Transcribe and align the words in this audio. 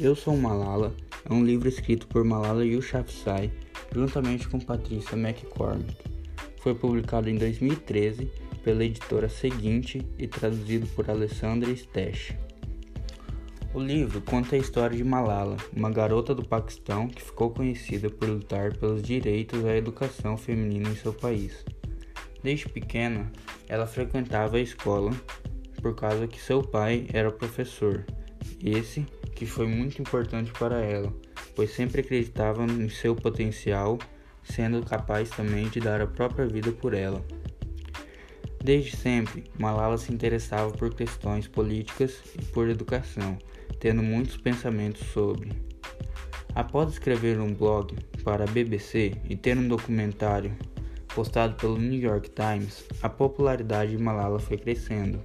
Eu 0.00 0.14
Sou 0.14 0.36
Malala 0.36 0.94
é 1.28 1.32
um 1.34 1.44
livro 1.44 1.68
escrito 1.68 2.06
por 2.06 2.22
Malala 2.22 2.64
Yousafzai 2.64 3.50
juntamente 3.92 4.48
com 4.48 4.60
Patrícia 4.60 5.16
McCormick. 5.16 5.96
Foi 6.62 6.72
publicado 6.72 7.28
em 7.28 7.34
2013 7.34 8.30
pela 8.62 8.84
editora 8.84 9.28
Seguinte 9.28 10.06
e 10.16 10.28
traduzido 10.28 10.86
por 10.94 11.10
Alessandra 11.10 11.74
Stesch. 11.74 12.32
O 13.74 13.80
livro 13.80 14.20
conta 14.20 14.54
a 14.54 14.58
história 14.60 14.96
de 14.96 15.02
Malala, 15.02 15.56
uma 15.76 15.90
garota 15.90 16.32
do 16.32 16.46
Paquistão 16.46 17.08
que 17.08 17.20
ficou 17.20 17.50
conhecida 17.50 18.08
por 18.08 18.28
lutar 18.28 18.76
pelos 18.76 19.02
direitos 19.02 19.64
à 19.64 19.76
educação 19.76 20.36
feminina 20.36 20.90
em 20.90 20.94
seu 20.94 21.12
país. 21.12 21.64
Desde 22.40 22.68
pequena, 22.68 23.32
ela 23.68 23.84
frequentava 23.84 24.58
a 24.58 24.60
escola 24.60 25.10
por 25.82 25.96
causa 25.96 26.28
que 26.28 26.40
seu 26.40 26.62
pai 26.62 27.08
era 27.12 27.32
professor. 27.32 28.06
Esse 28.62 29.04
que 29.38 29.46
foi 29.46 29.68
muito 29.68 30.02
importante 30.02 30.50
para 30.50 30.80
ela, 30.80 31.14
pois 31.54 31.70
sempre 31.70 32.00
acreditava 32.00 32.64
em 32.64 32.88
seu 32.88 33.14
potencial, 33.14 33.96
sendo 34.42 34.84
capaz 34.84 35.30
também 35.30 35.68
de 35.68 35.78
dar 35.78 36.00
a 36.00 36.08
própria 36.08 36.44
vida 36.44 36.72
por 36.72 36.92
ela. 36.92 37.24
Desde 38.60 38.96
sempre, 38.96 39.44
Malala 39.56 39.96
se 39.96 40.12
interessava 40.12 40.72
por 40.72 40.92
questões 40.92 41.46
políticas 41.46 42.20
e 42.36 42.44
por 42.46 42.68
educação, 42.68 43.38
tendo 43.78 44.02
muitos 44.02 44.36
pensamentos 44.36 45.06
sobre. 45.12 45.52
Após 46.52 46.90
escrever 46.90 47.38
um 47.38 47.54
blog 47.54 47.94
para 48.24 48.42
a 48.42 48.48
BBC 48.48 49.12
e 49.30 49.36
ter 49.36 49.56
um 49.56 49.68
documentário 49.68 50.50
postado 51.14 51.54
pelo 51.54 51.78
New 51.78 52.00
York 52.00 52.30
Times, 52.30 52.84
a 53.00 53.08
popularidade 53.08 53.96
de 53.96 54.02
Malala 54.02 54.40
foi 54.40 54.58
crescendo. 54.58 55.20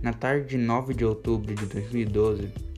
Na 0.00 0.14
tarde 0.14 0.48
de 0.48 0.56
9 0.56 0.94
de 0.94 1.04
outubro 1.04 1.54
de 1.54 1.66
2012, 1.66 2.68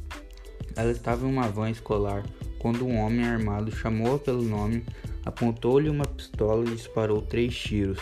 ela 0.81 0.93
estava 0.93 1.27
em 1.27 1.31
uma 1.31 1.49
van 1.49 1.71
escolar 1.71 2.25
quando 2.59 2.87
um 2.87 2.99
homem 2.99 3.25
armado 3.25 3.71
chamou-a 3.71 4.19
pelo 4.19 4.43
nome, 4.43 4.83
apontou-lhe 5.25 5.89
uma 5.89 6.05
pistola 6.05 6.65
e 6.67 6.75
disparou 6.75 7.21
três 7.23 7.55
tiros. 7.55 8.01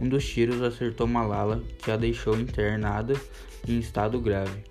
Um 0.00 0.08
dos 0.08 0.24
tiros 0.28 0.62
acertou 0.62 1.06
Malala, 1.06 1.62
que 1.78 1.90
a 1.90 1.96
deixou 1.96 2.38
internada 2.38 3.14
em 3.68 3.78
estado 3.78 4.20
grave. 4.20 4.64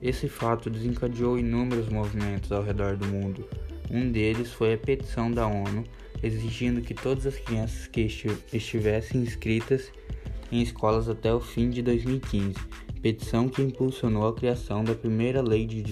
Esse 0.00 0.28
fato 0.28 0.70
desencadeou 0.70 1.38
inúmeros 1.38 1.88
movimentos 1.88 2.50
ao 2.52 2.62
redor 2.62 2.96
do 2.96 3.06
mundo. 3.06 3.48
Um 3.90 4.10
deles 4.10 4.52
foi 4.52 4.74
a 4.74 4.78
petição 4.78 5.30
da 5.30 5.46
ONU 5.46 5.84
exigindo 6.22 6.80
que 6.80 6.94
todas 6.94 7.26
as 7.26 7.36
crianças 7.36 7.86
que 7.86 8.08
estivessem 8.52 9.20
inscritas 9.20 9.90
em 10.50 10.62
escolas 10.62 11.08
até 11.08 11.32
o 11.32 11.40
fim 11.40 11.68
de 11.68 11.82
2015, 11.82 12.54
petição 13.02 13.48
que 13.48 13.60
impulsionou 13.60 14.28
a 14.28 14.34
criação 14.34 14.82
da 14.82 14.94
primeira 14.94 15.42
lei 15.42 15.66
de 15.66 15.82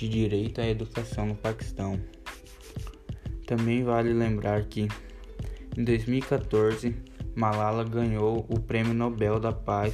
de 0.00 0.08
direito 0.08 0.62
à 0.62 0.66
educação 0.66 1.26
no 1.26 1.34
Paquistão. 1.34 2.00
Também 3.46 3.84
vale 3.84 4.14
lembrar 4.14 4.64
que, 4.64 4.88
em 5.76 5.84
2014, 5.84 6.96
Malala 7.36 7.84
ganhou 7.84 8.46
o 8.48 8.58
Prêmio 8.58 8.94
Nobel 8.94 9.38
da 9.38 9.52
Paz, 9.52 9.92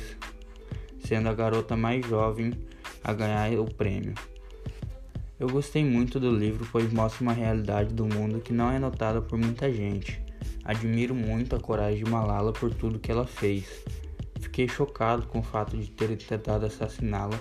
sendo 1.01 1.29
a 1.29 1.35
garota 1.35 1.77
mais 1.77 2.07
jovem 2.07 2.53
a 3.03 3.13
ganhar 3.13 3.59
o 3.59 3.65
prêmio. 3.65 4.15
Eu 5.41 5.49
gostei 5.49 5.85
muito 5.85 6.21
do 6.21 6.31
livro, 6.31 6.69
pois 6.71 6.93
mostra 6.93 7.23
uma 7.23 7.33
realidade 7.33 7.93
do 7.93 8.07
mundo 8.07 8.41
que 8.41 8.53
não 8.53 8.71
é 8.71 8.79
notada 8.79 9.21
por 9.21 9.37
muita 9.37 9.73
gente. 9.73 10.23
Admiro 10.65 11.15
muito 11.15 11.57
a 11.57 11.61
coragem 11.61 12.05
de 12.05 12.11
Malala 12.11 12.53
por 12.53 12.73
tudo 12.73 13.01
que 13.01 13.11
ela 13.11 13.27
fez. 13.27 13.85
Fiquei 14.41 14.69
chocado 14.69 15.27
com 15.27 15.41
o 15.41 15.43
fato 15.43 15.77
de 15.77 15.91
ter 15.91 16.17
tentado 16.17 16.65
assassiná-la, 16.65 17.39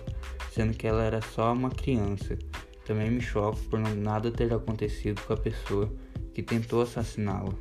sendo 0.51 0.73
que 0.73 0.87
ela 0.87 1.03
era 1.03 1.21
só 1.21 1.53
uma 1.53 1.69
criança. 1.69 2.37
Também 2.85 3.09
me 3.09 3.21
choco 3.21 3.57
por 3.69 3.79
nada 3.79 4.31
ter 4.31 4.53
acontecido 4.53 5.19
com 5.23 5.33
a 5.33 5.37
pessoa 5.37 5.91
que 6.33 6.43
tentou 6.43 6.83
assassiná-la. 6.83 7.53